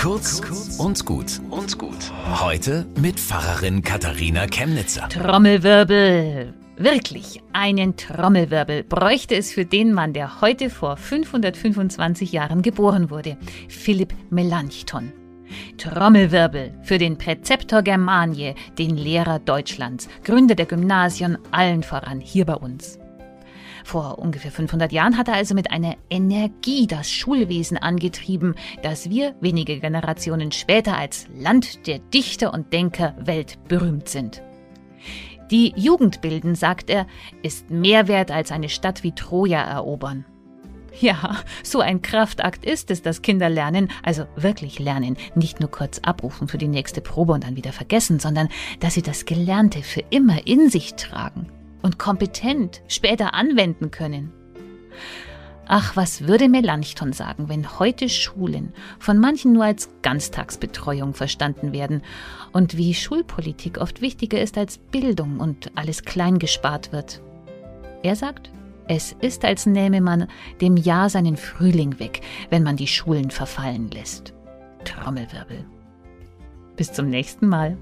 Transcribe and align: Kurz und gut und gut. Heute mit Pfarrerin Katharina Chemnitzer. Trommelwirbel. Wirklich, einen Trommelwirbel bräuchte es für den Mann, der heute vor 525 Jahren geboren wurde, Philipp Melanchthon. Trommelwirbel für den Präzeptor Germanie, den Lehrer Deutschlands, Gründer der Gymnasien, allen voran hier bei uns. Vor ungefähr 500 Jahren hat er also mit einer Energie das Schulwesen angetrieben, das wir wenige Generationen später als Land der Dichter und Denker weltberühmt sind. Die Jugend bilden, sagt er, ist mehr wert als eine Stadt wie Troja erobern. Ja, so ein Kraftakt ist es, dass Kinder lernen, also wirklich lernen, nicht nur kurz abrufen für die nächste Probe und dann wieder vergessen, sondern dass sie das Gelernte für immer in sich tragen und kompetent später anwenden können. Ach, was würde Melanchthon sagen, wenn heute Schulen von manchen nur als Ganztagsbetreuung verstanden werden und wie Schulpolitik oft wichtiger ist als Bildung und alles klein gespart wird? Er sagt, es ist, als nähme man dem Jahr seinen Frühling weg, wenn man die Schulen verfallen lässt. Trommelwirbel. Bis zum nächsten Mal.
Kurz 0.00 0.40
und 0.78 1.04
gut 1.04 1.42
und 1.50 1.76
gut. 1.76 2.10
Heute 2.40 2.86
mit 2.98 3.20
Pfarrerin 3.20 3.82
Katharina 3.82 4.46
Chemnitzer. 4.46 5.06
Trommelwirbel. 5.10 6.54
Wirklich, 6.78 7.42
einen 7.52 7.98
Trommelwirbel 7.98 8.82
bräuchte 8.84 9.34
es 9.36 9.52
für 9.52 9.66
den 9.66 9.92
Mann, 9.92 10.14
der 10.14 10.40
heute 10.40 10.70
vor 10.70 10.96
525 10.96 12.32
Jahren 12.32 12.62
geboren 12.62 13.10
wurde, 13.10 13.36
Philipp 13.68 14.14
Melanchthon. 14.30 15.12
Trommelwirbel 15.76 16.72
für 16.82 16.96
den 16.96 17.18
Präzeptor 17.18 17.82
Germanie, 17.82 18.54
den 18.78 18.96
Lehrer 18.96 19.38
Deutschlands, 19.38 20.08
Gründer 20.24 20.54
der 20.54 20.64
Gymnasien, 20.64 21.36
allen 21.50 21.82
voran 21.82 22.20
hier 22.20 22.46
bei 22.46 22.54
uns. 22.54 22.98
Vor 23.84 24.18
ungefähr 24.18 24.50
500 24.50 24.92
Jahren 24.92 25.16
hat 25.16 25.28
er 25.28 25.34
also 25.34 25.54
mit 25.54 25.70
einer 25.70 25.96
Energie 26.08 26.86
das 26.86 27.10
Schulwesen 27.10 27.78
angetrieben, 27.78 28.54
das 28.82 29.10
wir 29.10 29.34
wenige 29.40 29.80
Generationen 29.80 30.52
später 30.52 30.96
als 30.96 31.28
Land 31.34 31.86
der 31.86 31.98
Dichter 31.98 32.52
und 32.52 32.72
Denker 32.72 33.14
weltberühmt 33.18 34.08
sind. 34.08 34.42
Die 35.50 35.72
Jugend 35.76 36.20
bilden, 36.20 36.54
sagt 36.54 36.90
er, 36.90 37.06
ist 37.42 37.70
mehr 37.70 38.06
wert 38.06 38.30
als 38.30 38.52
eine 38.52 38.68
Stadt 38.68 39.02
wie 39.02 39.12
Troja 39.12 39.60
erobern. 39.62 40.24
Ja, 41.00 41.36
so 41.62 41.80
ein 41.80 42.02
Kraftakt 42.02 42.64
ist 42.64 42.90
es, 42.90 43.02
dass 43.02 43.22
Kinder 43.22 43.48
lernen, 43.48 43.90
also 44.02 44.26
wirklich 44.36 44.78
lernen, 44.78 45.16
nicht 45.34 45.60
nur 45.60 45.70
kurz 45.70 46.00
abrufen 46.00 46.48
für 46.48 46.58
die 46.58 46.68
nächste 46.68 47.00
Probe 47.00 47.32
und 47.32 47.44
dann 47.44 47.56
wieder 47.56 47.72
vergessen, 47.72 48.18
sondern 48.18 48.48
dass 48.80 48.94
sie 48.94 49.02
das 49.02 49.24
Gelernte 49.24 49.82
für 49.82 50.02
immer 50.10 50.46
in 50.46 50.68
sich 50.68 50.94
tragen 50.94 51.46
und 51.90 51.98
kompetent 51.98 52.82
später 52.86 53.34
anwenden 53.34 53.90
können. 53.90 54.32
Ach, 55.66 55.96
was 55.96 56.28
würde 56.28 56.48
Melanchthon 56.48 57.12
sagen, 57.12 57.48
wenn 57.48 57.80
heute 57.80 58.08
Schulen 58.08 58.72
von 59.00 59.18
manchen 59.18 59.52
nur 59.52 59.64
als 59.64 59.88
Ganztagsbetreuung 60.02 61.14
verstanden 61.14 61.72
werden 61.72 62.02
und 62.52 62.76
wie 62.76 62.94
Schulpolitik 62.94 63.78
oft 63.78 64.02
wichtiger 64.02 64.40
ist 64.40 64.56
als 64.56 64.78
Bildung 64.78 65.40
und 65.40 65.72
alles 65.74 66.04
klein 66.04 66.38
gespart 66.38 66.92
wird? 66.92 67.20
Er 68.04 68.14
sagt, 68.14 68.52
es 68.86 69.16
ist, 69.20 69.44
als 69.44 69.66
nähme 69.66 70.00
man 70.00 70.28
dem 70.60 70.76
Jahr 70.76 71.10
seinen 71.10 71.36
Frühling 71.36 71.98
weg, 71.98 72.20
wenn 72.50 72.62
man 72.62 72.76
die 72.76 72.86
Schulen 72.86 73.32
verfallen 73.32 73.90
lässt. 73.90 74.32
Trommelwirbel. 74.84 75.64
Bis 76.76 76.92
zum 76.92 77.08
nächsten 77.08 77.48
Mal. 77.48 77.76